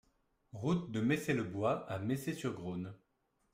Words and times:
Route 0.53 0.91
de 0.91 0.99
Messey-le-Bois 0.99 1.85
à 1.87 1.99
Messey-sur-Grosne 1.99 2.95